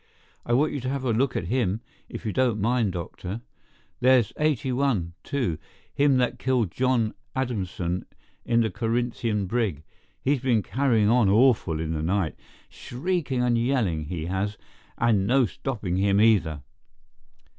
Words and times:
I 0.47 0.53
want 0.53 0.71
you 0.73 0.79
to 0.79 0.89
have 0.89 1.03
a 1.03 1.13
look 1.13 1.35
at 1.35 1.45
him, 1.45 1.81
if 2.09 2.25
you 2.25 2.33
don't 2.33 2.59
mind, 2.59 2.93
doctor. 2.93 3.41
There's 3.99 4.33
81, 4.39 5.13
too—him 5.23 6.17
that 6.17 6.39
killed 6.39 6.71
John 6.71 7.13
Adamson 7.35 8.07
in 8.43 8.61
the 8.61 8.71
Corinthian 8.71 9.45
brig—he's 9.45 10.39
been 10.41 10.63
carrying 10.63 11.07
on 11.07 11.29
awful 11.29 11.79
in 11.79 11.93
the 11.93 12.01
night, 12.01 12.35
shrieking 12.67 13.43
and 13.43 13.55
yelling, 13.59 14.05
he 14.05 14.25
has, 14.25 14.57
and 14.97 15.27
no 15.27 15.45
stopping 15.45 15.97
him 15.97 16.19
either." 16.19 16.63